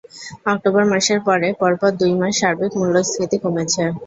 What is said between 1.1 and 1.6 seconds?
পরে